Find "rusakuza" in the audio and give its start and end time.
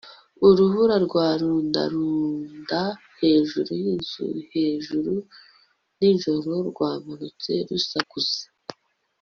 7.69-8.43